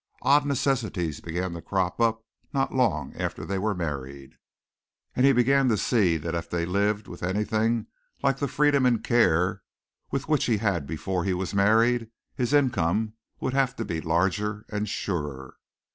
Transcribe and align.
Odd 0.23 0.47
necessities 0.47 1.19
began 1.19 1.53
to 1.53 1.61
crop 1.61 2.01
up 2.01 2.25
not 2.51 2.73
long 2.73 3.15
after 3.15 3.45
they 3.45 3.59
were 3.59 3.75
married, 3.75 4.33
and 5.15 5.27
he 5.27 5.31
began 5.31 5.69
to 5.69 5.77
see 5.77 6.17
that 6.17 6.33
if 6.33 6.49
they 6.49 6.65
lived 6.65 7.07
with 7.07 7.21
anything 7.21 7.85
like 8.23 8.39
the 8.39 8.47
freedom 8.47 8.87
and 8.87 9.03
care 9.03 9.61
with 10.09 10.27
which 10.27 10.45
he 10.45 10.57
had 10.57 10.87
before 10.87 11.23
he 11.23 11.35
was 11.35 11.53
married, 11.53 12.09
his 12.33 12.51
income 12.51 13.13
would 13.39 13.53
have 13.53 13.75
to 13.75 13.85
be 13.85 14.01
larger 14.01 14.65
and 14.69 14.89
surer. 14.89 15.57